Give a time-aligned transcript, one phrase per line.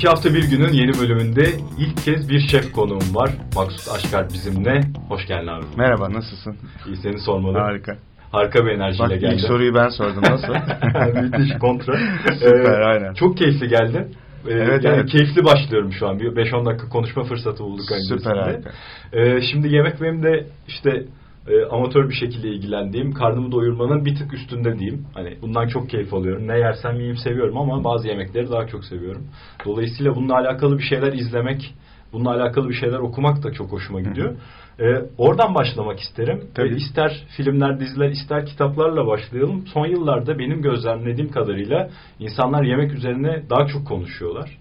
[0.00, 1.44] İki hafta bir günün yeni bölümünde
[1.78, 3.30] ilk kez bir şef konuğum var.
[3.54, 4.80] Maksut Aşkar bizimle.
[5.08, 5.64] Hoş geldin abi.
[5.76, 6.56] Merhaba, nasılsın?
[6.86, 7.58] İyi seni sormalı.
[7.58, 7.96] Harika.
[8.32, 9.36] Harika bir enerjiyle Bak, geldin.
[9.36, 10.22] ilk soruyu ben sordum.
[10.22, 10.54] Nasıl?
[11.22, 11.98] Müthiş kontra.
[12.38, 13.14] Süper, aynen.
[13.14, 14.16] Çok keyifli geldin.
[14.48, 15.10] Ee, Evet, yani evet.
[15.10, 16.20] keyifli başlıyorum şu an.
[16.20, 17.84] Bir 5-10 dakika konuşma fırsatı bulduk.
[18.08, 18.70] Süper harika.
[19.12, 21.04] Ee, şimdi yemek benim de işte
[21.48, 25.06] e, amatör bir şekilde ilgilendiğim, karnımı doyurmanın bir tık üstünde diyeyim.
[25.14, 26.48] Hani bundan çok keyif alıyorum.
[26.48, 29.26] Ne yersem yiyeyim seviyorum ama bazı yemekleri daha çok seviyorum.
[29.64, 31.74] Dolayısıyla bununla alakalı bir şeyler izlemek,
[32.12, 34.36] bununla alakalı bir şeyler okumak da çok hoşuma gidiyor.
[34.80, 34.84] Ee,
[35.18, 36.50] oradan başlamak isterim.
[36.54, 36.74] Tabii.
[36.74, 39.66] Ee, ister filmler, diziler, ister kitaplarla başlayalım.
[39.66, 44.58] Son yıllarda benim gözlemlediğim kadarıyla insanlar yemek üzerine daha çok konuşuyorlar.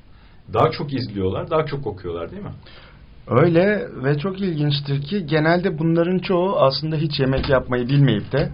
[0.53, 2.51] Daha çok izliyorlar, daha çok okuyorlar değil mi?
[3.29, 8.49] Öyle ve çok ilginçtir ki genelde bunların çoğu aslında hiç yemek yapmayı bilmeyip de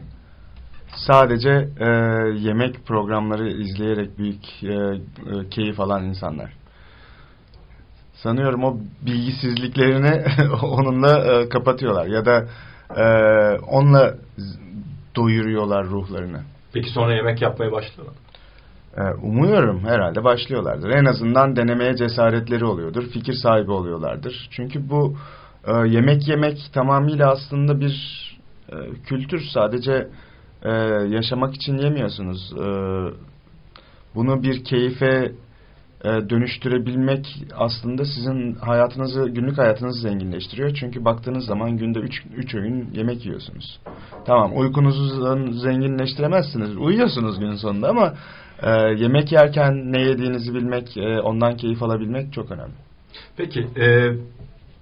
[0.95, 1.85] sadece e,
[2.39, 6.53] yemek programları izleyerek büyük e, e, keyif alan insanlar.
[8.13, 10.25] Sanıyorum o bilgisizliklerini
[10.63, 12.47] onunla e, kapatıyorlar ya da
[12.95, 13.05] e,
[13.59, 14.15] onunla
[15.15, 16.41] doyuruyorlar ruhlarını.
[16.73, 18.15] Peki sonra yemek yapmaya başlıyorlar.
[18.97, 20.89] Ee, Umuyorum herhalde başlıyorlardır.
[20.89, 23.03] En azından denemeye cesaretleri oluyordur.
[23.09, 24.47] Fikir sahibi oluyorlardır.
[24.51, 25.17] Çünkü bu
[25.67, 28.25] e, yemek yemek tamamıyla aslında bir
[28.69, 29.41] e, kültür.
[29.53, 30.07] Sadece
[30.63, 30.71] e,
[31.09, 32.53] yaşamak için yemiyorsunuz.
[32.53, 32.66] E,
[34.16, 35.31] bunu bir keyfe
[36.03, 40.73] e, dönüştürebilmek aslında sizin hayatınızı, günlük hayatınızı zenginleştiriyor.
[40.79, 43.79] Çünkü baktığınız zaman günde 3 öğün yemek yiyorsunuz.
[44.25, 46.77] Tamam uykunuzu zenginleştiremezsiniz.
[46.77, 48.13] Uyuyorsunuz günün sonunda ama
[48.63, 52.73] e, yemek yerken ne yediğinizi bilmek, e, ondan keyif alabilmek çok önemli.
[53.38, 54.13] Peki, e,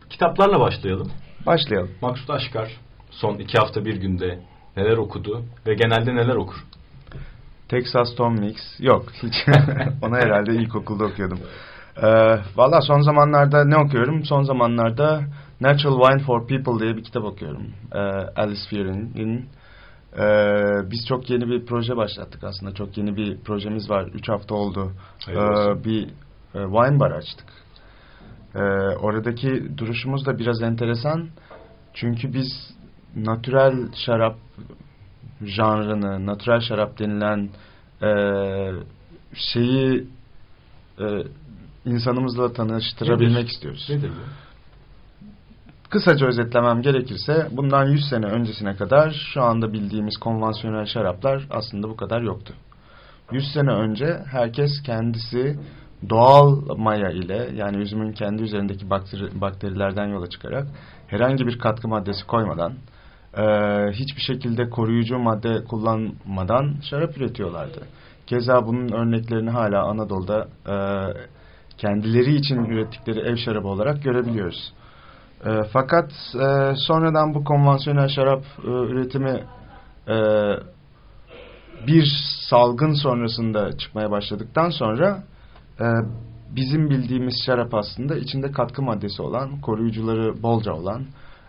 [0.09, 1.11] kitaplarla başlayalım.
[1.45, 1.91] Başlayalım.
[2.01, 2.71] Maksut Aşkar
[3.11, 4.39] son iki hafta bir günde
[4.77, 6.65] neler okudu ve genelde neler okur?
[7.69, 8.55] Texas Tom Mix.
[8.79, 9.33] Yok hiç.
[10.01, 11.39] Onu herhalde ilkokulda okuyordum.
[11.97, 12.07] Ee,
[12.55, 14.25] Valla son zamanlarda ne okuyorum?
[14.25, 15.21] Son zamanlarda
[15.61, 17.67] Natural Wine for People diye bir kitap okuyorum.
[17.95, 17.99] Ee,
[18.35, 19.49] Alice Fearing'in.
[20.17, 22.73] Ee, biz çok yeni bir proje başlattık aslında.
[22.73, 24.07] Çok yeni bir projemiz var.
[24.13, 24.91] Üç hafta oldu.
[25.29, 25.33] Ee,
[25.83, 26.03] bir
[26.55, 27.45] e, wine bar açtık.
[28.55, 28.59] Ee,
[28.97, 31.29] oradaki duruşumuz da biraz enteresan.
[31.93, 32.73] Çünkü biz
[33.15, 33.73] natürel
[34.05, 34.35] şarap
[35.41, 37.49] janrını, natürel şarap denilen
[38.01, 38.09] e,
[39.33, 40.07] şeyi
[40.99, 41.23] e,
[41.85, 43.49] insanımızla tanıştırabilmek Nedir?
[43.49, 43.87] istiyoruz.
[43.89, 44.42] Nedir bu?
[45.93, 51.95] Kısaca özetlemem gerekirse bundan 100 sene öncesine kadar şu anda bildiğimiz konvansiyonel şaraplar aslında bu
[51.95, 52.53] kadar yoktu.
[53.31, 55.59] 100 sene önce herkes kendisi
[56.09, 60.67] doğal maya ile yani üzümün kendi üzerindeki bakteri, bakterilerden yola çıkarak
[61.07, 62.73] herhangi bir katkı maddesi koymadan
[63.37, 63.43] e,
[63.91, 67.79] hiçbir şekilde koruyucu madde kullanmadan şarap üretiyorlardı.
[68.27, 70.75] Keza bunun örneklerini hala Anadolu'da e,
[71.77, 74.73] kendileri için ürettikleri ev şarabı olarak görebiliyoruz.
[75.45, 79.43] E, fakat e, sonradan bu konvansiyonel şarap e, üretimi
[80.07, 80.15] e,
[81.87, 82.07] bir
[82.49, 85.23] salgın sonrasında çıkmaya başladıktan sonra
[85.79, 85.85] e,
[86.55, 91.05] bizim bildiğimiz şarap aslında içinde katkı maddesi olan, koruyucuları bolca olan,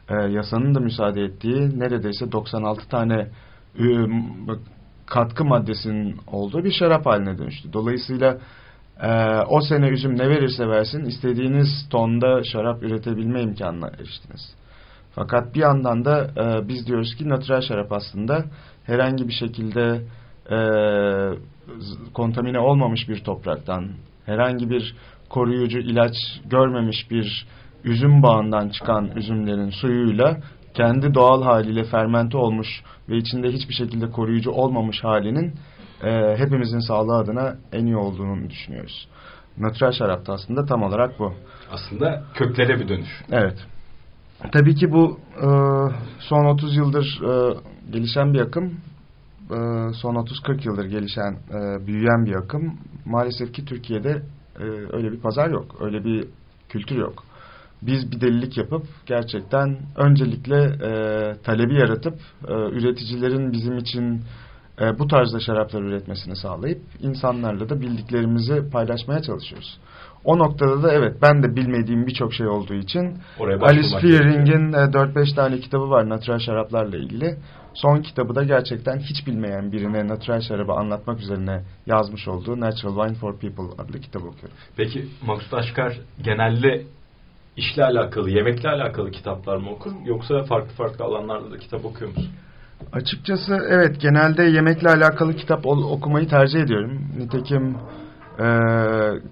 [0.08, 3.28] e, yasanın da müsaade ettiği neredeyse 96 tane
[3.78, 3.86] e,
[5.06, 7.72] katkı maddesinin olduğu bir şarap haline dönüştü.
[7.72, 8.38] Dolayısıyla
[9.02, 14.54] ee, o sene üzüm ne verirse versin istediğiniz tonda şarap üretebilme imkanına eriştiniz.
[15.14, 18.44] Fakat bir yandan da e, biz diyoruz ki natürel şarap aslında
[18.84, 20.02] herhangi bir şekilde
[20.50, 20.58] e,
[22.14, 23.88] kontamine olmamış bir topraktan,
[24.26, 24.96] herhangi bir
[25.28, 26.14] koruyucu ilaç
[26.50, 27.46] görmemiş bir
[27.84, 30.40] üzüm bağından çıkan üzümlerin suyuyla
[30.74, 35.54] kendi doğal haliyle fermente olmuş ve içinde hiçbir şekilde koruyucu olmamış halinin
[36.04, 39.08] e, hepimizin sağlığı adına en iyi olduğunu düşünüyoruz.
[39.58, 41.34] Natürel şarap da aslında tam olarak bu.
[41.72, 43.22] Aslında köklere bir dönüş.
[43.32, 43.66] Evet.
[44.52, 45.48] Tabii ki bu e,
[46.18, 47.56] son 30 yıldır e,
[47.92, 48.64] gelişen bir akım.
[49.50, 49.56] E,
[49.94, 52.78] son 30-40 yıldır gelişen, e, büyüyen bir akım.
[53.04, 54.22] Maalesef ki Türkiye'de
[54.60, 55.76] e, öyle bir pazar yok.
[55.80, 56.28] Öyle bir
[56.68, 57.24] kültür yok.
[57.82, 60.90] Biz bir delilik yapıp gerçekten öncelikle e,
[61.42, 62.14] talebi yaratıp
[62.48, 64.22] e, üreticilerin bizim için
[64.80, 69.78] e, bu tarzda şaraplar üretmesini sağlayıp insanlarla da bildiklerimizi paylaşmaya çalışıyoruz.
[70.24, 73.18] O noktada da evet ben de bilmediğim birçok şey olduğu için
[73.60, 77.36] Alice Fearing'in e, 4-5 tane kitabı var natural şaraplarla ilgili.
[77.74, 83.18] Son kitabı da gerçekten hiç bilmeyen birine natural şarabı anlatmak üzerine yazmış olduğu Natural Wine
[83.20, 84.56] for People adlı kitabı okuyorum.
[84.76, 86.84] Peki Maksut Aşkar genelde
[87.56, 92.32] işle alakalı, yemekle alakalı kitaplar mı okur yoksa farklı farklı alanlarda da kitap okuyor musun?
[92.92, 97.00] Açıkçası evet genelde yemekle alakalı kitap okumayı tercih ediyorum.
[97.18, 97.76] Nitekim
[98.38, 98.46] e,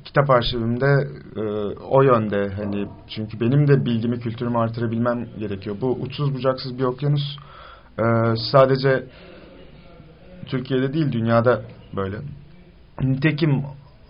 [0.05, 1.43] kitap arşivimde e,
[1.91, 5.77] o yönde hani çünkü benim de bilgimi kültürümü artırabilmem gerekiyor.
[5.81, 7.37] Bu uçsuz bucaksız bir okyanus
[7.99, 8.05] e,
[8.53, 9.05] sadece
[10.47, 11.63] Türkiye'de değil dünyada
[11.97, 12.17] böyle.
[13.03, 13.63] Nitekim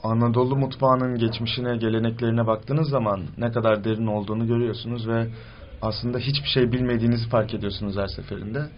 [0.02, 5.26] Anadolu mutfağının geçmişine, geleneklerine baktığınız zaman ne kadar derin olduğunu görüyorsunuz ve
[5.82, 8.68] aslında hiçbir şey bilmediğinizi fark ediyorsunuz her seferinde.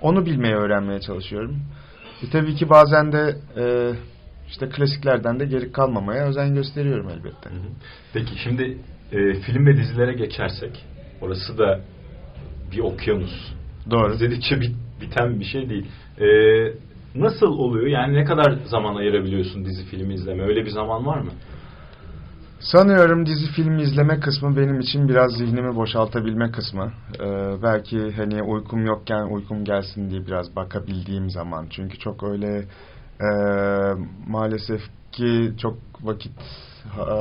[0.00, 1.56] Onu bilmeye, öğrenmeye çalışıyorum.
[2.22, 3.92] E tabii ki bazen de e,
[4.48, 7.50] işte klasiklerden de geri kalmamaya özen gösteriyorum elbette.
[8.12, 8.78] Peki şimdi
[9.12, 10.84] e, film ve dizilere geçersek
[11.20, 11.80] orası da
[12.72, 13.52] bir okyanus.
[13.90, 14.14] Doğru.
[14.14, 15.86] İzledikçe bit- biten bir şey değil.
[16.20, 16.26] E,
[17.14, 17.86] nasıl oluyor?
[17.86, 20.42] Yani ne kadar zaman ayırabiliyorsun dizi filmi izleme?
[20.42, 21.30] Öyle bir zaman var mı?
[22.64, 26.92] Sanıyorum dizi film izleme kısmı benim için biraz zihnimi boşaltabilme kısmı.
[27.20, 31.66] Ee, belki hani uykum yokken uykum gelsin diye biraz bakabildiğim zaman.
[31.70, 32.64] Çünkü çok öyle
[33.20, 33.28] e,
[34.28, 34.80] maalesef
[35.12, 36.32] ki çok vakit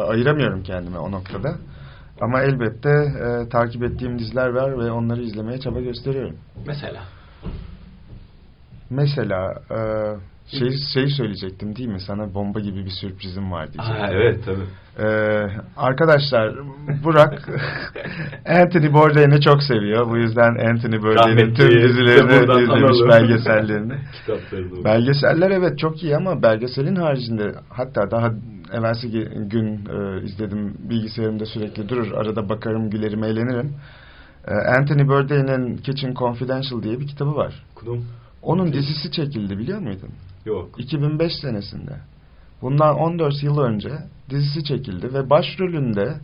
[0.08, 1.56] ayıramıyorum kendime o noktada.
[2.22, 6.38] Ama elbette e, takip ettiğim diziler var ve onları izlemeye çaba gösteriyorum.
[6.68, 7.04] Mesela.
[8.90, 9.78] Mesela e,
[10.60, 12.00] şey, şey söyleyecektim değil mi?
[12.00, 14.04] Sana bomba gibi bir sürprizim var diyecektim.
[14.04, 14.66] Aa, evet tabii.
[15.00, 15.48] Ee,
[15.78, 16.56] arkadaşlar
[17.04, 17.34] Burak
[18.46, 20.10] Anthony Bourdain'i çok seviyor.
[20.10, 23.94] Bu yüzden Anthony Bourdain'in tüm dizilerini izlemiş belgesellerini.
[24.84, 28.34] Belgeseller evet çok iyi ama belgeselin haricinde hatta daha
[28.74, 32.12] evvelsi gün e, izledim bilgisayarımda sürekli durur.
[32.12, 33.74] Arada bakarım gülerim eğlenirim.
[34.48, 37.66] Ee, Anthony Bourdain'in Kitchen Confidential diye bir kitabı var.
[37.76, 38.06] okudum.
[38.42, 40.10] Onun dizisi çekildi biliyor muydun?
[40.46, 40.70] Yok.
[40.78, 41.92] 2005 senesinde.
[42.62, 43.90] Bundan 14 yıl önce
[44.30, 46.16] dizisi çekildi ve başrolünde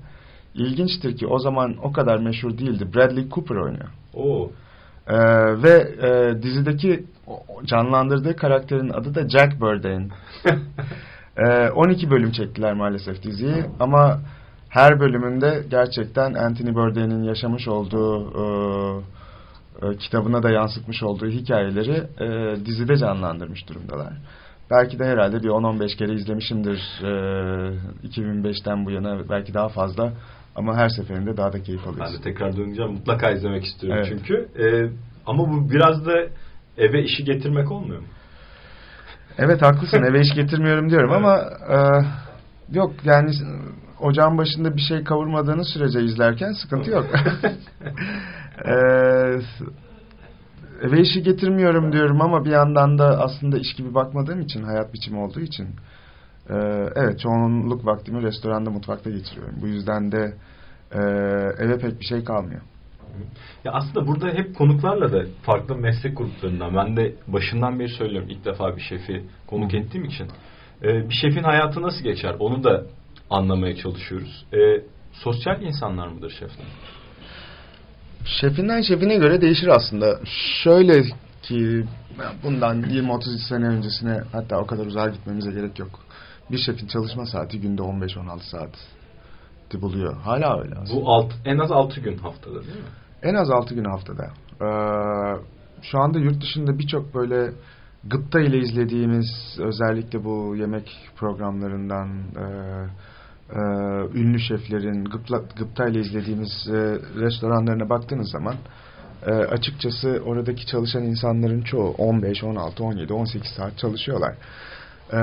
[0.56, 2.88] ilginçtir ki o zaman o kadar meşhur değildi.
[2.95, 3.89] Bradley Cooper oynuyor.
[4.13, 4.51] Oo.
[5.07, 5.18] Ee,
[5.63, 7.06] ve e, dizideki
[7.66, 10.12] canlandırdığı karakterin adı da Jack Burdain.
[11.38, 14.19] Ee, 12 bölüm çektiler maalesef diziyi ama
[14.69, 18.44] her bölümünde gerçekten Anthony Bourdain'in yaşamış olduğu e,
[19.81, 24.14] e, kitabına da yansıtmış olduğu hikayeleri e, dizide canlandırmış durumdalar.
[24.72, 27.08] Belki de herhalde bir 10-15 kere izlemişimdir e,
[28.08, 30.14] 2005'ten bu yana belki daha fazla
[30.56, 32.18] ama her seferinde daha da keyif Ben alıyorsun.
[32.18, 32.92] de tekrar döneceğim.
[32.92, 34.14] Mutlaka izlemek istiyorum Evet.
[34.18, 34.50] çünkü.
[34.60, 34.90] Ee,
[35.26, 36.14] ama bu biraz da
[36.78, 38.08] eve işi getirmek olmuyor mu?
[39.38, 41.38] Evet haklısın eve iş getirmiyorum diyorum ama
[41.70, 41.78] e,
[42.78, 43.32] yok yani
[44.00, 47.06] ocağın başında bir şey kavurmadığınız sürece izlerken sıkıntı yok.
[48.66, 48.74] e,
[50.88, 55.20] eve işi getirmiyorum diyorum ama bir yandan da aslında iş gibi bakmadığım için hayat biçimi
[55.20, 55.68] olduğu için
[56.50, 56.56] e,
[56.96, 59.56] evet çoğunluk vaktimi restoranda mutfakta geçiriyorum.
[59.62, 60.34] Bu yüzden de
[60.92, 61.00] e,
[61.64, 62.62] eve pek bir şey kalmıyor.
[63.66, 68.46] Ya aslında burada hep konuklarla da farklı meslek gruplarından ben de başından beri söylüyorum ilk
[68.46, 70.28] defa bir şefi konuk ettiğim için
[70.84, 72.84] Ee, bir şefin hayatı nasıl geçer onu da
[73.30, 74.46] anlamaya çalışıyoruz.
[74.54, 74.82] Ee,
[75.13, 76.66] sosyal insanlar mıdır şefler?
[78.26, 80.20] Şefinden şefine göre değişir aslında.
[80.64, 81.04] Şöyle
[81.42, 81.86] ki
[82.44, 86.00] bundan 20-30 sene öncesine hatta o kadar uzağa gitmemize gerek yok.
[86.52, 88.70] Bir şefin çalışma saati günde 15-16 saat
[89.74, 90.18] buluyor.
[90.18, 91.02] Hala öyle aslında.
[91.02, 92.90] Bu alt, en az 6 gün haftada değil mi?
[93.24, 94.24] En az 6 gün haftada.
[94.62, 94.66] Ee,
[95.82, 97.52] şu anda yurt dışında birçok böyle
[98.04, 102.46] gıpta ile izlediğimiz özellikle bu yemek programlarından e,
[103.56, 103.60] e,
[104.20, 108.56] ünlü şeflerin gıpta, gıpta ile izlediğimiz e, restoranlarına baktığınız zaman
[109.25, 114.34] e, açıkçası oradaki çalışan insanların çoğu 15, 16, 17, 18 saat çalışıyorlar.
[115.13, 115.20] E,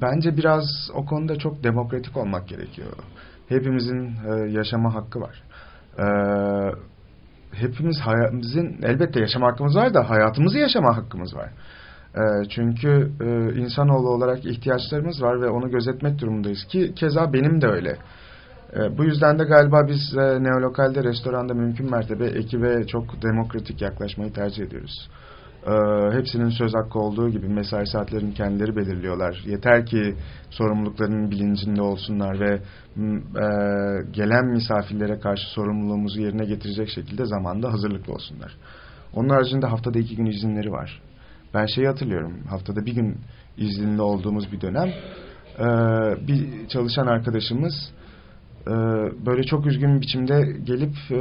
[0.00, 2.92] bence biraz o konuda çok demokratik olmak gerekiyor.
[3.48, 5.42] Hepimizin e, yaşama hakkı var.
[5.98, 6.06] E,
[7.52, 11.50] hepimiz hayatımızın elbette yaşama hakkımız var da hayatımızı yaşama hakkımız var.
[12.16, 17.66] E, çünkü e, insanoğlu olarak ihtiyaçlarımız var ve onu gözetmek durumundayız ki keza benim de
[17.66, 17.96] öyle.
[18.76, 24.32] E, bu yüzden de galiba biz e, neolokalde restoranda mümkün mertebe ekibe çok demokratik yaklaşmayı
[24.32, 25.10] tercih ediyoruz.
[25.66, 25.72] E,
[26.16, 29.42] hepsinin söz hakkı olduğu gibi mesai saatlerini kendileri belirliyorlar.
[29.46, 30.14] Yeter ki
[30.50, 33.46] sorumluluklarının bilincinde olsunlar ve e,
[34.12, 38.56] gelen misafirlere karşı sorumluluğumuzu yerine getirecek şekilde zamanda hazırlıklı olsunlar.
[39.14, 41.02] Onun haricinde haftada iki gün izinleri var.
[41.54, 42.32] Ben şeyi hatırlıyorum.
[42.48, 43.16] Haftada bir gün
[43.56, 44.88] izinli olduğumuz bir dönem
[45.58, 45.66] e,
[46.28, 47.92] bir çalışan arkadaşımız
[48.66, 48.72] e,
[49.26, 51.18] böyle çok üzgün biçimde gelip e,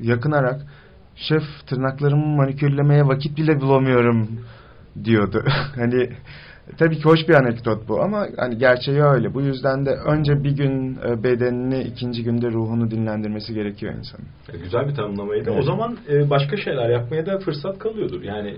[0.00, 0.60] yakınarak
[1.16, 4.28] şef tırnaklarımı manikürlemeye vakit bile bulamıyorum
[5.04, 5.44] diyordu.
[5.76, 6.10] hani
[6.78, 9.34] tabii ki hoş bir anekdot bu ama hani gerçeği öyle.
[9.34, 14.26] Bu yüzden de önce bir gün e, bedenini, ikinci günde ruhunu dinlendirmesi gerekiyor insanın.
[14.52, 15.50] E, güzel bir tanımlamaydı.
[15.50, 15.60] Evet.
[15.60, 18.22] O zaman e, başka şeyler yapmaya da fırsat kalıyordur.
[18.22, 18.56] Yani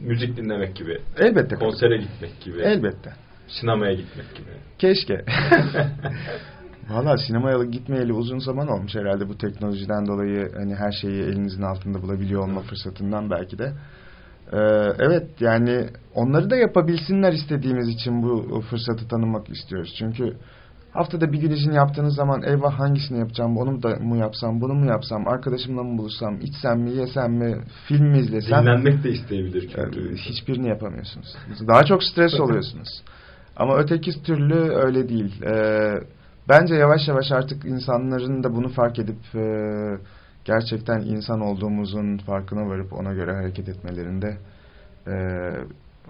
[0.00, 1.56] müzik dinlemek gibi, Elbette.
[1.56, 3.10] konsere gitmek gibi, Elbette.
[3.48, 4.50] sinemaya gitmek gibi.
[4.78, 5.24] Keşke.
[6.90, 12.02] Valla sinemaya gitmeyeli uzun zaman olmuş herhalde bu teknolojiden dolayı hani her şeyi elinizin altında
[12.02, 13.72] bulabiliyor olma fırsatından belki de.
[14.52, 14.58] Ee,
[14.98, 19.94] evet yani onları da yapabilsinler istediğimiz için bu fırsatı tanımak istiyoruz.
[19.98, 20.36] Çünkü
[20.92, 24.86] haftada bir gün izin yaptığınız zaman eyvah hangisini yapacağım, onu da mı yapsam, bunu mu
[24.86, 27.56] yapsam, arkadaşımla mı buluşsam, içsem mi, yesem mi,
[27.88, 28.62] film mi izlesem.
[28.62, 30.16] Dinlenmek de isteyebilir çünkü.
[30.16, 31.36] Hiçbirini yapamıyorsunuz.
[31.68, 33.02] Daha çok stres oluyorsunuz.
[33.56, 35.42] Ama öteki türlü öyle değil.
[35.42, 35.94] Ee,
[36.48, 39.44] bence yavaş yavaş artık insanların da bunu fark edip e,
[40.44, 44.36] gerçekten insan olduğumuzun farkına varıp ona göre hareket etmelerinde
[45.06, 45.14] e,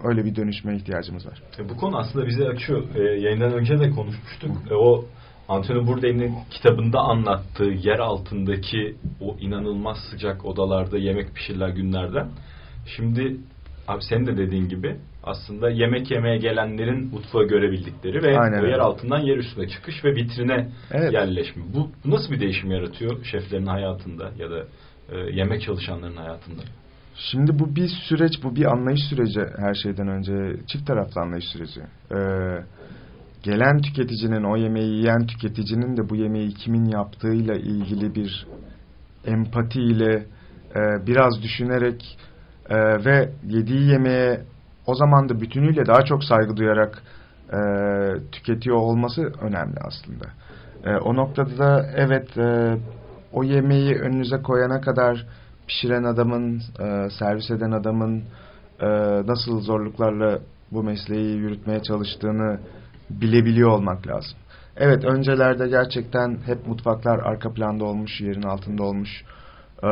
[0.03, 1.41] öyle bir dönüşme ihtiyacımız var.
[1.59, 2.83] E, bu konu aslında bizi açıyor.
[2.95, 4.51] E, yayından önce de konuşmuştuk.
[4.71, 5.05] E, o
[5.49, 12.27] Anthony Bourdain'in kitabında anlattığı yer altındaki o inanılmaz sıcak odalarda yemek pişiriler günlerden.
[12.85, 13.37] Şimdi
[13.87, 18.79] abi senin de dediğin gibi aslında yemek yemeye gelenlerin mutfağı görebildikleri ve Aynen o yer
[18.79, 21.13] altından yer üstüne çıkış ve vitrine Evet.
[21.13, 21.63] yerleşme.
[21.73, 24.65] Bu, bu nasıl bir değişim yaratıyor şeflerin hayatında ya da
[25.11, 26.61] e, yemek çalışanların hayatında?
[27.15, 30.65] Şimdi bu bir süreç, bu bir anlayış süreci her şeyden önce.
[30.67, 31.81] Çift taraflı anlayış süreci.
[32.11, 32.17] Ee,
[33.43, 38.47] gelen tüketicinin, o yemeği yiyen tüketicinin de bu yemeği kimin yaptığıyla ilgili bir
[39.25, 40.25] empatiyle
[40.75, 42.17] e, biraz düşünerek
[42.69, 42.75] e,
[43.05, 44.41] ve yediği yemeğe
[44.87, 47.03] o zaman da bütünüyle daha çok saygı duyarak
[47.53, 47.59] e,
[48.31, 50.25] tüketiyor olması önemli aslında.
[50.85, 52.77] E, o noktada da evet e,
[53.33, 55.25] o yemeği önünüze koyana kadar
[55.67, 58.23] pişiren adamın, e, servis eden adamın
[58.79, 58.87] e,
[59.27, 60.39] nasıl zorluklarla
[60.71, 62.59] bu mesleği yürütmeye çalıştığını
[63.09, 64.37] bilebiliyor olmak lazım.
[64.77, 69.23] Evet öncelerde gerçekten hep mutfaklar arka planda olmuş, yerin altında olmuş
[69.83, 69.87] E,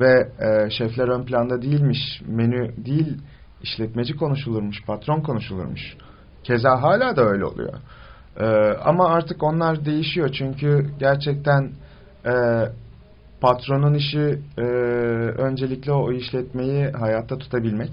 [0.00, 3.18] ve e, şefler ön planda değilmiş, menü değil
[3.62, 5.96] işletmeci konuşulurmuş, patron konuşulurmuş.
[6.44, 7.74] Keza hala da öyle oluyor.
[8.40, 8.46] E,
[8.84, 11.70] ama artık onlar değişiyor çünkü gerçekten
[12.26, 12.32] e,
[13.40, 14.62] patronun işi e,
[15.40, 17.90] öncelikle o işletmeyi hayatta tutabilmek.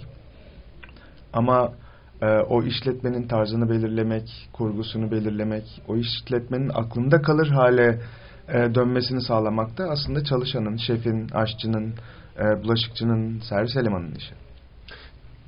[1.34, 1.74] Ama
[2.22, 8.02] e, o işletmenin tarzını belirlemek, kurgusunu belirlemek, o işletmenin aklında kalır hale
[8.48, 11.94] e, dönmesini sağlamak da aslında çalışanın, şefin, aşçının,
[12.40, 14.34] e, bulaşıkçının, servis elemanının işi.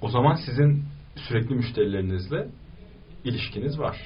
[0.01, 0.83] O zaman sizin
[1.15, 2.47] sürekli müşterilerinizle
[3.23, 3.97] ilişkiniz var.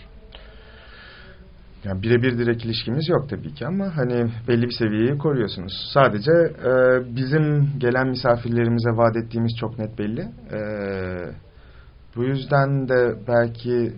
[1.84, 5.74] Yani birebir direkt ilişkimiz yok tabii ki ama hani belli bir seviyeyi koruyorsunuz.
[5.94, 10.22] Sadece e, bizim gelen misafirlerimize vaat ettiğimiz çok net belli.
[10.52, 10.60] E,
[12.16, 13.94] bu yüzden de belki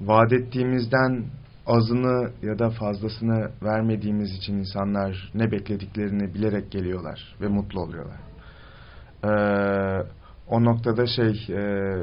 [0.00, 1.24] vaat ettiğimizden
[1.66, 8.20] azını ya da fazlasını vermediğimiz için insanlar ne beklediklerini bilerek geliyorlar ve mutlu oluyorlar.
[9.24, 9.32] E,
[10.48, 11.94] o noktada şey e,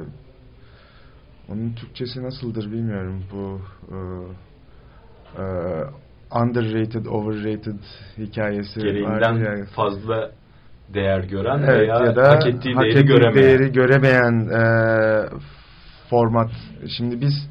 [1.50, 3.98] onun Türkçesi nasıldır bilmiyorum bu e,
[5.38, 5.44] e,
[6.42, 7.80] underrated, overrated
[8.18, 9.66] hikayesi var Gereğinden ya.
[9.76, 10.32] fazla
[10.94, 13.36] değer gören Evet, veya ya da hak ettiği hak değeri ettiği göremeyen.
[13.60, 14.64] değeri göremeyen e,
[16.10, 16.50] format.
[16.98, 17.50] Şimdi biz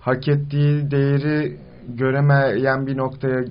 [0.00, 1.56] hak ettiği değeri
[1.88, 3.44] göremeyen bir noktaya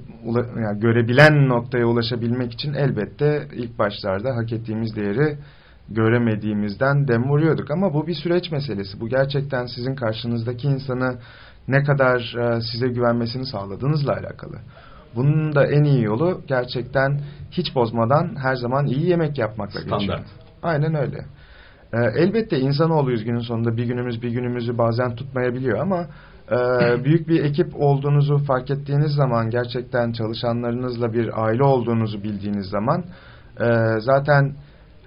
[0.61, 5.37] yani görebilen noktaya ulaşabilmek için elbette ilk başlarda hak ettiğimiz değeri
[5.89, 8.99] göremediğimizden dem vuruyorduk ama bu bir süreç meselesi.
[8.99, 11.15] Bu gerçekten sizin karşınızdaki insanı
[11.67, 14.57] ne kadar e, size güvenmesini sağladığınızla alakalı.
[15.15, 17.21] Bunun da en iyi yolu gerçekten
[17.51, 20.01] hiç bozmadan her zaman iyi yemek yapmakla geçiyor.
[20.01, 20.25] Standart.
[20.63, 21.25] Aynen öyle.
[21.93, 26.05] E, elbette insanoğluyuz günün sonunda bir günümüz bir günümüzü bazen tutmayabiliyor ama
[26.51, 26.57] e,
[27.03, 33.03] büyük bir ekip olduğunuzu fark ettiğiniz zaman gerçekten çalışanlarınızla bir aile olduğunuzu bildiğiniz zaman
[33.59, 33.65] e,
[33.99, 34.53] zaten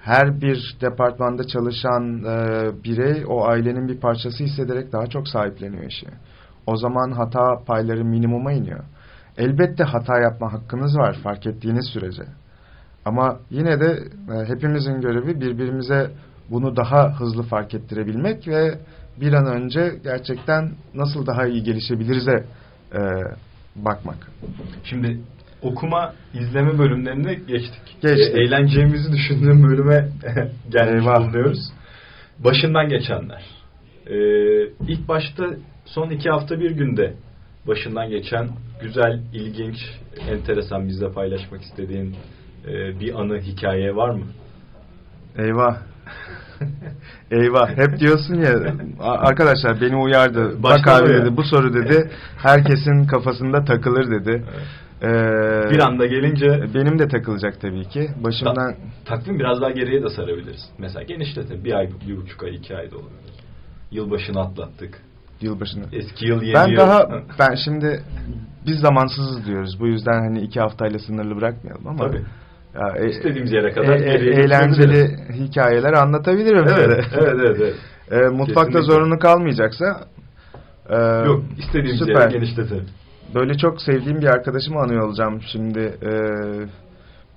[0.01, 6.07] her bir departmanda çalışan e, birey o ailenin bir parçası hissederek daha çok sahipleniyor işi.
[6.67, 8.85] O zaman hata payları minimuma iniyor.
[9.39, 12.23] Elbette hata yapma hakkınız var fark ettiğiniz sürece.
[13.05, 13.99] Ama yine de
[14.35, 16.11] e, hepimizin görevi birbirimize
[16.51, 18.79] bunu daha hızlı fark ettirebilmek ve
[19.21, 22.45] bir an önce gerçekten nasıl daha iyi gelişebilirize
[22.95, 23.01] e,
[23.77, 24.31] bakmak.
[24.85, 25.21] Şimdi
[25.63, 27.97] okuma, izleme bölümlerine geçtik.
[28.03, 28.37] Geçtik.
[28.37, 30.09] E, eğleneceğimizi düşündüğüm bölüme
[30.71, 31.21] gelmiş Eyvah.
[31.21, 31.73] bulunuyoruz.
[32.39, 33.45] başından geçenler.
[34.07, 35.45] Ee, ilk başta
[35.95, 37.15] son iki hafta bir günde
[37.67, 38.49] başından geçen
[38.83, 39.77] güzel, ilginç,
[40.29, 42.17] enteresan bizle paylaşmak istediğin
[42.69, 44.25] e, bir anı, hikaye var mı?
[45.39, 45.77] Eyvah.
[47.31, 47.69] Eyvah.
[47.77, 50.63] Hep diyorsun ya arkadaşlar beni uyardı.
[50.63, 51.19] Başka Bak abi ya.
[51.19, 52.11] dedi bu soru dedi.
[52.37, 54.45] Herkesin kafasında takılır dedi.
[54.55, 54.67] Evet.
[55.03, 58.09] Ee, bir anda gelince benim de takılacak tabii ki.
[58.25, 60.71] Başımdan Ta takvim biraz daha geriye de sarabiliriz.
[60.79, 61.65] Mesela genişletin.
[61.65, 63.35] Bir ay, bir buçuk ay, iki ay da olabilir.
[63.91, 65.03] Yılbaşını atlattık.
[65.41, 65.85] Yılbaşını.
[65.93, 66.77] Eski yıl, yeni ben yıl.
[66.77, 68.03] daha ben şimdi
[68.67, 69.81] biz zamansızız diyoruz.
[69.81, 71.99] Bu yüzden hani iki haftayla sınırlı bırakmayalım ama.
[72.07, 72.23] Tabii.
[72.75, 76.65] Ya, e, İstediğimiz yere kadar e, e, eğlenceli hikayeler anlatabilirim.
[76.69, 77.75] Evet, evet, evet, evet.
[78.11, 78.83] E, mutfakta Kesinlikle.
[78.83, 79.85] zorunlu kalmayacaksa
[80.89, 82.21] e, Yok, istediğimiz süper.
[82.21, 82.87] yere genişletelim.
[83.35, 85.81] Böyle çok sevdiğim bir arkadaşımı anıyor olacağım şimdi.
[86.03, 86.11] E,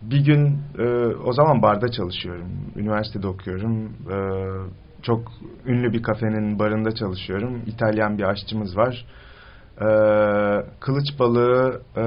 [0.02, 0.86] bir gün e,
[1.26, 2.48] o zaman barda çalışıyorum.
[2.76, 3.84] Üniversitede okuyorum.
[3.86, 4.18] E,
[5.04, 5.32] çok
[5.66, 7.62] ünlü bir kafenin barında çalışıyorum.
[7.68, 9.06] İtalyan bir aşçımız var.
[9.82, 9.88] E,
[10.80, 12.04] kılıç balığı, e,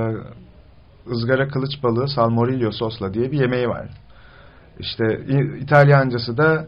[1.10, 3.88] ızgara kılıç balığı salmorillo sosla diye bir yemeği var.
[4.78, 5.20] İşte
[5.60, 6.66] İtalyancası da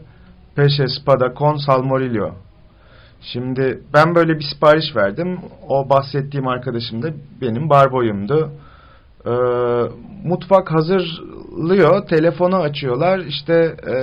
[0.55, 2.31] pesce spada con salmorillo.
[3.21, 5.39] Şimdi ben böyle bir sipariş verdim.
[5.67, 7.07] O bahsettiğim arkadaşım da
[7.41, 8.51] benim barboyumdu.
[9.25, 9.29] Ee,
[10.23, 12.07] mutfak hazırlıyor.
[12.07, 13.19] Telefonu açıyorlar.
[13.19, 13.95] İşte e,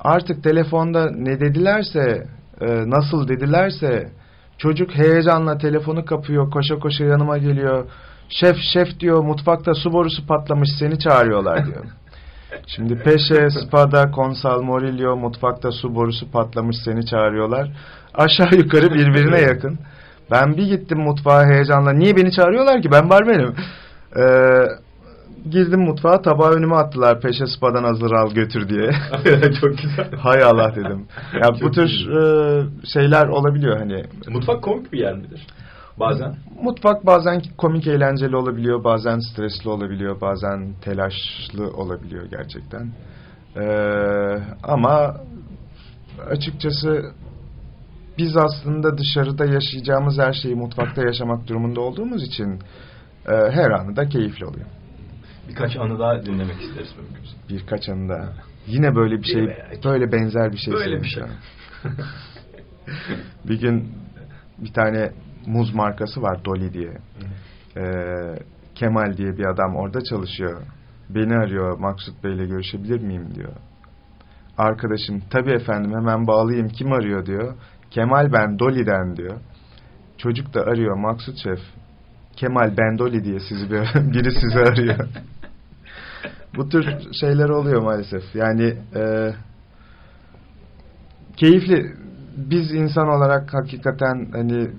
[0.00, 2.26] artık telefonda ne dedilerse,
[2.60, 4.08] e, nasıl dedilerse
[4.58, 6.50] çocuk heyecanla telefonu kapıyor.
[6.50, 7.84] Koşa koşa yanıma geliyor.
[8.28, 11.84] Şef şef diyor mutfakta su borusu patlamış seni çağırıyorlar diyor.
[12.66, 17.72] Şimdi Peşe, Spada, Konsal, Morillo mutfakta su borusu patlamış seni çağırıyorlar.
[18.14, 19.78] Aşağı yukarı birbirine yakın.
[20.30, 21.92] Ben bir gittim mutfağa heyecanla.
[21.92, 22.90] Niye beni çağırıyorlar ki?
[22.92, 23.54] Ben barmenim.
[24.16, 24.22] Ee,
[25.50, 27.20] girdim mutfağa tabağı önüme attılar.
[27.20, 28.90] Peşe Spa'dan hazır al götür diye.
[29.60, 30.12] Çok güzel.
[30.18, 31.06] Hay Allah dedim.
[31.34, 32.62] Ya bu tür e,
[32.92, 34.04] şeyler olabiliyor hani.
[34.28, 35.46] Mutfak komik bir yer midir?
[36.00, 36.36] Bazen.
[36.62, 42.92] Mutfak bazen komik eğlenceli olabiliyor, bazen stresli olabiliyor, bazen telaşlı olabiliyor gerçekten.
[43.56, 45.16] Ee, ama
[46.30, 47.12] açıkçası
[48.18, 52.60] biz aslında dışarıda yaşayacağımız her şeyi mutfakta yaşamak durumunda olduğumuz için
[53.28, 54.66] e, her anı da keyifli oluyor.
[55.48, 57.36] Birkaç anı daha dinlemek isteriz mümkünse.
[57.48, 58.32] Birkaç anı daha.
[58.66, 60.74] Yine böyle bir şey, böyle benzer bir şey.
[60.74, 61.22] Böyle bir şey.
[63.44, 63.92] bir gün
[64.58, 65.12] bir tane
[65.46, 66.92] muz markası var Dolly diye.
[67.76, 68.38] Ee,
[68.74, 70.62] Kemal diye bir adam orada çalışıyor.
[71.10, 73.52] Beni arıyor Maksut Bey'le görüşebilir miyim diyor.
[74.58, 77.54] Arkadaşım tabii efendim hemen bağlayayım kim arıyor diyor.
[77.90, 79.40] Kemal ben Dolly'den diyor.
[80.18, 81.58] Çocuk da arıyor Maksut Şef.
[82.36, 83.78] Kemal ben Dolly diye sizi bir,
[84.12, 84.96] biri sizi arıyor.
[86.56, 86.84] Bu tür
[87.20, 88.34] şeyler oluyor maalesef.
[88.34, 89.32] Yani e,
[91.36, 91.92] keyifli.
[92.36, 94.70] Biz insan olarak hakikaten hani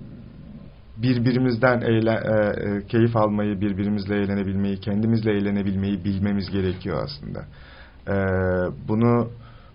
[0.97, 7.45] birbirimizden eğlen, e, e, keyif almayı, birbirimizle eğlenebilmeyi, kendimizle eğlenebilmeyi bilmemiz gerekiyor aslında.
[8.07, 8.15] E,
[8.87, 9.29] bunu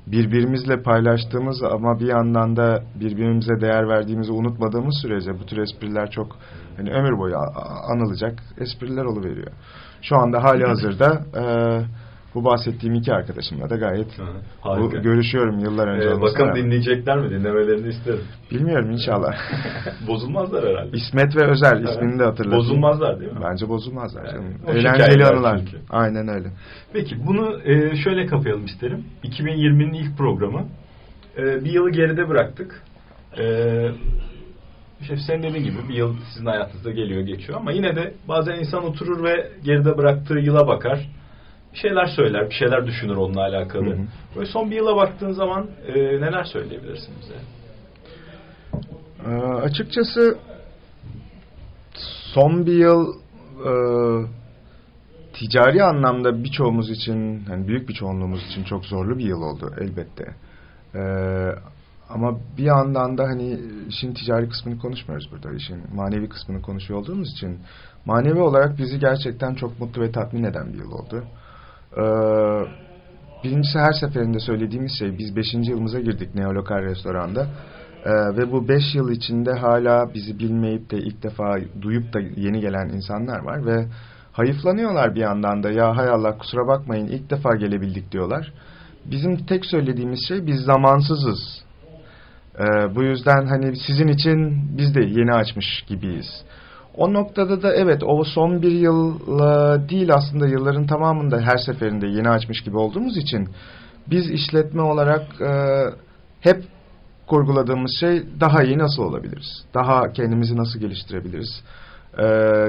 [0.06, 6.36] birbirimizle paylaştığımız ama bir yandan da birbirimize değer verdiğimizi unutmadığımız sürece bu tür espriler çok
[6.76, 7.36] hani ömür boyu
[7.92, 9.52] anılacak espriler oluveriyor.
[10.02, 11.44] Şu anda hali hazırda e,
[12.34, 14.06] bu bahsettiğim iki arkadaşımla da gayet
[14.64, 16.08] bu, görüşüyorum yıllar önce.
[16.08, 17.30] Ee, bakalım dinleyecekler mi?
[17.30, 18.24] Dinlemelerini isterim.
[18.50, 19.34] Bilmiyorum inşallah.
[20.08, 20.96] bozulmazlar herhalde.
[20.96, 22.58] İsmet ve Özel ismini de hatırladım.
[22.58, 23.38] Bozulmazlar değil mi?
[23.50, 24.24] Bence bozulmazlar.
[24.24, 25.58] Yani, Eğlenceli anılar.
[25.58, 25.76] Çünkü.
[25.90, 26.48] Aynen öyle.
[26.92, 29.04] Peki bunu e, şöyle kapayalım isterim.
[29.24, 30.66] 2020'nin ilk programı.
[31.38, 32.82] E, bir yılı geride bıraktık.
[33.38, 33.44] E,
[35.00, 38.84] işte senin dediğin gibi bir yıl sizin hayatınızda geliyor geçiyor ama yine de bazen insan
[38.84, 41.08] oturur ve geride bıraktığı yıla bakar
[41.72, 43.86] bir şeyler söyler, bir şeyler düşünür onunla alakalı.
[43.86, 44.06] Hı hı.
[44.36, 47.34] Böyle son bir yıla baktığın zaman e, neler söyleyebilirsin bize?
[49.26, 50.38] Ee, açıkçası
[52.34, 53.14] son bir yıl
[53.66, 53.72] e,
[55.32, 60.34] ticari anlamda birçoğumuz için, yani büyük bir çoğunluğumuz için çok zorlu bir yıl oldu elbette.
[60.94, 61.00] Ee,
[62.10, 65.56] ama bir yandan da hani işin ticari kısmını konuşmuyoruz burada.
[65.56, 67.58] işin manevi kısmını konuşuyor olduğumuz için
[68.04, 71.24] manevi olarak bizi gerçekten çok mutlu ve tatmin eden bir yıl oldu.
[71.96, 72.02] Ee,
[73.44, 75.54] birincisi her seferinde söylediğimiz şey biz 5.
[75.54, 77.46] yılımıza girdik Neolokal Restoran'da.
[78.04, 82.60] Ee, ve bu 5 yıl içinde hala bizi bilmeyip de ilk defa duyup da yeni
[82.60, 83.86] gelen insanlar var ve
[84.32, 88.52] hayıflanıyorlar bir yandan da ya hay Allah kusura bakmayın ilk defa gelebildik diyorlar.
[89.04, 91.64] Bizim tek söylediğimiz şey biz zamansızız.
[92.58, 96.44] Ee, bu yüzden hani sizin için biz de yeni açmış gibiyiz.
[96.96, 99.18] O noktada da evet o son bir yıl
[99.88, 103.48] değil aslında yılların tamamında her seferinde yeni açmış gibi olduğumuz için
[104.10, 105.84] biz işletme olarak e,
[106.40, 106.64] hep
[107.26, 109.64] kurguladığımız şey daha iyi nasıl olabiliriz?
[109.74, 111.62] Daha kendimizi nasıl geliştirebiliriz?
[112.18, 112.24] Ee,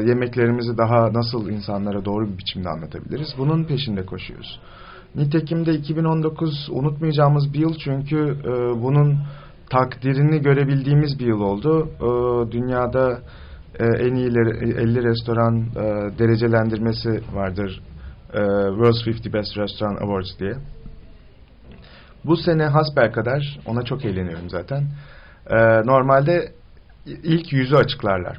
[0.07, 3.27] yemeklerimizi daha nasıl insanlara doğru bir biçimde anlatabiliriz?
[3.37, 4.59] Bunun peşinde koşuyoruz.
[5.15, 9.17] Nitekim de 2019 unutmayacağımız bir yıl çünkü e, bunun
[9.69, 11.89] takdirini görebildiğimiz bir yıl oldu.
[11.99, 13.19] E, dünyada
[13.79, 17.81] e, en iyi 50 restoran e, derecelendirmesi vardır.
[18.33, 20.53] E, World's 50 Best Restaurant Awards diye.
[22.25, 24.83] Bu sene hasbel kadar ona çok eğleniyorum zaten.
[25.49, 26.51] E, normalde
[27.05, 28.37] ilk yüzü açıklarlar.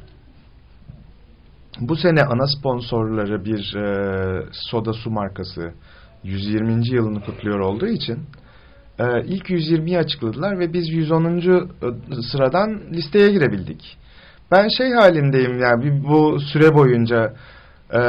[1.80, 5.72] Bu sene ana sponsorları bir e, soda su markası
[6.24, 6.88] 120.
[6.94, 8.18] yılını kutluyor olduğu için
[8.98, 11.24] e, ilk 120'yi açıkladılar ve biz 110.
[11.24, 13.96] E, sıradan listeye girebildik.
[14.50, 17.32] Ben şey halindeyim yani bu süre boyunca
[17.94, 18.00] e,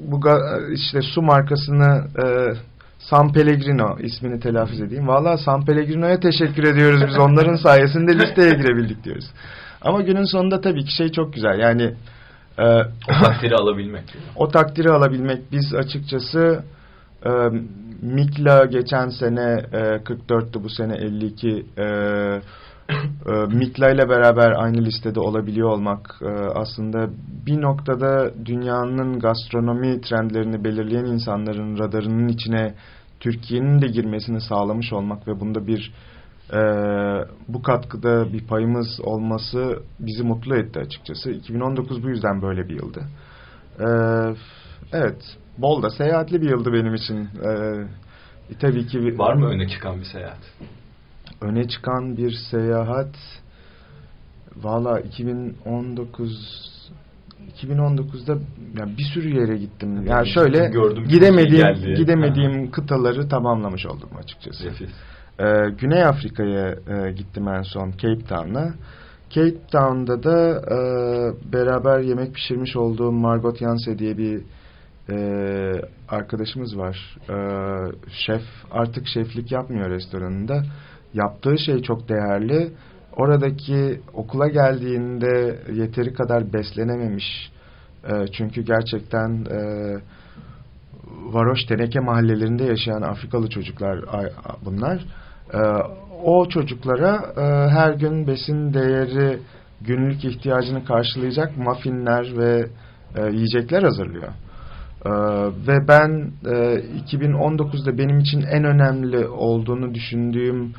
[0.00, 0.20] bu
[0.72, 2.54] işte su markasını e,
[2.98, 5.08] San Pellegrino ismini telaffuz edeyim.
[5.08, 9.26] Valla San Pellegrino'ya teşekkür ediyoruz biz onların sayesinde listeye girebildik diyoruz.
[9.82, 11.94] Ama günün sonunda tabii ki şey çok güzel yani
[12.58, 12.64] e,
[13.10, 14.04] o takdiri alabilmek.
[14.36, 16.64] O takdiri alabilmek biz açıkçası
[17.26, 17.30] e,
[18.02, 22.40] Mikla geçen sene e, 44'tü bu sene 52 e, e,
[23.52, 27.10] Mikla ile beraber aynı listede olabiliyor olmak e, aslında
[27.46, 32.74] bir noktada dünyanın gastronomi trendlerini belirleyen insanların radarının içine
[33.20, 35.92] Türkiye'nin de girmesini sağlamış olmak ve bunda bir
[36.52, 36.58] e,
[37.48, 41.30] bu katkıda bir payımız olması bizi mutlu etti açıkçası.
[41.30, 43.02] 2019 bu yüzden böyle bir yıldı.
[43.80, 43.86] E,
[44.92, 47.16] evet, bol da seyahatli bir yıldı benim için.
[47.16, 50.40] E, tabii ki var mı öne çıkan bir seyahat?
[51.40, 53.16] Öne çıkan bir seyahat
[54.56, 56.66] valla 2019
[57.62, 58.38] 2019'da
[58.78, 59.96] yani bir sürü yere gittim.
[59.96, 64.66] Yani, yani şöyle gördüm, gidemediğim gidemediğim kıtaları tamamlamış oldum açıkçası.
[64.66, 64.90] Nefis.
[65.40, 65.44] Ee,
[65.78, 68.74] Güney Afrika'ya e, gittim en son Cape Town'a.
[69.30, 70.78] Cape Town'da da e,
[71.52, 74.42] beraber yemek pişirmiş olduğum Margot Yanse diye bir
[75.10, 75.16] e,
[76.08, 77.18] arkadaşımız var.
[77.28, 77.36] E,
[78.26, 80.62] şef artık şeflik yapmıyor restoranında.
[81.14, 82.72] Yaptığı şey çok değerli.
[83.16, 87.52] Oradaki okula geldiğinde yeteri kadar beslenememiş.
[88.08, 89.60] E, çünkü gerçekten e,
[91.32, 94.00] varoş teneke mahallelerinde yaşayan Afrikalı çocuklar
[94.64, 95.04] bunlar.
[95.54, 95.58] E,
[96.24, 99.38] o çocuklara e, her gün besin değeri
[99.80, 102.66] günlük ihtiyacını karşılayacak muffinler ve
[103.16, 104.28] e, yiyecekler hazırlıyor.
[105.06, 105.10] Ee,
[105.68, 106.54] ve ben e,
[107.12, 110.72] 2019'da benim için en önemli olduğunu düşündüğüm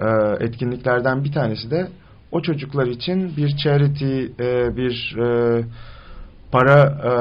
[0.00, 0.06] e,
[0.40, 1.88] etkinliklerden bir tanesi de
[2.32, 5.64] o çocuklar için bir charity, e, bir e,
[6.52, 7.12] para e,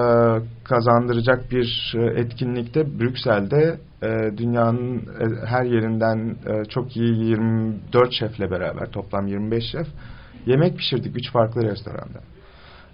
[0.63, 8.51] kazandıracak bir e, etkinlikte Brüksel'de e, dünyanın e, her yerinden e, çok iyi 24 şefle
[8.51, 9.87] beraber toplam 25 şef
[10.45, 12.19] yemek pişirdik üç farklı restoranda.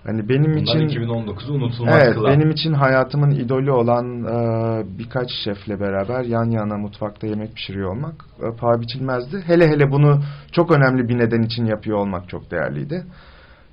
[0.03, 2.33] Hani benim Bunlar için 2019'u unutulmaz evet, kılan.
[2.33, 8.25] benim için hayatımın idolü olan e, birkaç şefle beraber yan yana mutfakta yemek pişiriyor olmak
[8.39, 9.43] e, paha biçilmezdi.
[9.45, 13.03] Hele hele bunu çok önemli bir neden için yapıyor olmak çok değerliydi.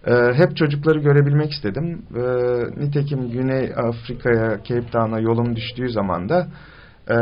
[0.06, 2.02] E, hep çocukları görebilmek istedim.
[2.16, 2.22] E,
[2.84, 6.46] nitekim Güney Afrika'ya, Cape Town'a yolum düştüğü zaman da
[7.10, 7.16] e,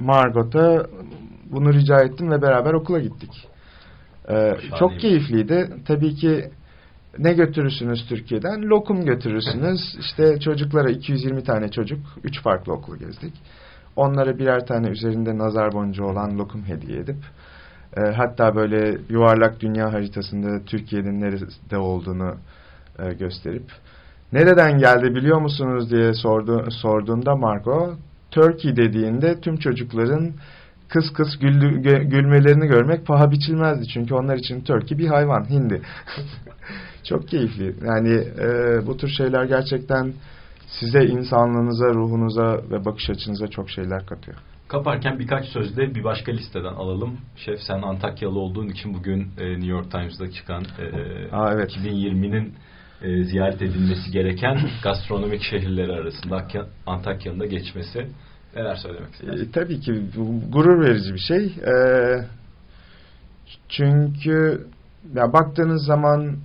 [0.00, 0.86] Margot'a
[1.50, 3.48] bunu rica ettim ve beraber okula gittik.
[4.30, 5.70] E, çok keyifliydi.
[5.86, 6.50] Tabii ki
[7.18, 8.62] ne götürürsünüz Türkiye'den?
[8.62, 9.80] Lokum götürürsünüz.
[10.00, 13.34] İşte çocuklara 220 tane çocuk, 3 farklı okulu gezdik.
[13.96, 17.16] Onlara birer tane üzerinde nazar boncuğu olan lokum hediye edip
[17.96, 22.34] e, hatta böyle yuvarlak dünya haritasında Türkiye'nin nerede olduğunu
[22.98, 23.64] e, gösterip
[24.32, 27.96] nereden geldi biliyor musunuz diye sordu, sorduğunda Marco
[28.30, 30.32] Turkey dediğinde tüm çocukların
[30.88, 33.88] kıs kıs güldü, gülmelerini görmek paha biçilmezdi.
[33.88, 35.82] Çünkü onlar için Turkey bir hayvan, hindi.
[37.08, 37.74] Çok keyifli.
[37.86, 40.12] Yani e, bu tür şeyler gerçekten
[40.66, 44.36] size insanlığınıza, ruhunuza ve bakış açınıza çok şeyler katıyor.
[44.68, 47.18] Kaparken birkaç sözde bir başka listeden alalım.
[47.36, 50.84] Şef sen Antakyalı olduğun için bugün e, New York Times'da çıkan e,
[51.32, 51.70] Aa, evet.
[51.70, 52.54] 2020'nin
[53.02, 56.46] e, ziyaret edilmesi gereken gastronomik şehirleri arasında
[56.86, 58.06] Antakya'nın da geçmesi.
[58.56, 59.44] Neler söylemek istersin?
[59.44, 60.02] E, tabii ki
[60.52, 61.44] gurur verici bir şey.
[61.44, 61.74] E,
[63.68, 64.66] çünkü
[65.14, 66.36] ya baktığınız zaman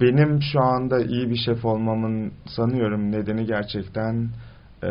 [0.00, 4.28] benim şu anda iyi bir şef olmamın sanıyorum nedeni gerçekten
[4.82, 4.88] e,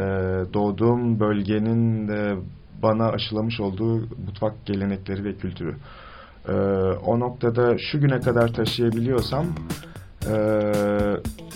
[0.54, 2.36] doğduğum bölgenin e,
[2.84, 5.76] bana aşılamış olduğu mutfak gelenekleri ve kültürü.
[6.48, 6.54] E,
[7.06, 9.46] o noktada şu güne kadar taşıyabiliyorsam
[10.28, 10.74] Ee,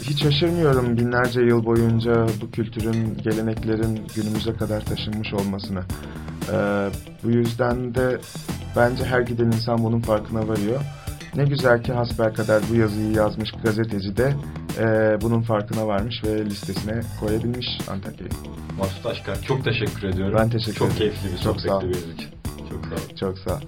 [0.02, 5.84] hiç şaşırmıyorum binlerce yıl boyunca bu kültürün, geleneklerin günümüze kadar taşınmış olmasına.
[6.52, 6.90] Ee,
[7.24, 8.20] bu yüzden de
[8.76, 10.82] bence her giden insan bunun farkına varıyor.
[11.36, 14.34] Ne güzel ki hasbelkader bu yazıyı yazmış gazeteci de
[14.80, 14.86] e,
[15.22, 18.32] bunun farkına varmış ve listesine koyabilmiş Antakya'yı.
[18.78, 20.38] Mahsut Aşkar çok teşekkür ediyorum.
[20.40, 20.98] Ben teşekkür çok ederim.
[21.00, 22.30] keyifli bir Çok sohbetti benim için.
[22.70, 23.16] Çok sağ ol.
[23.20, 23.62] Çok sağ ol.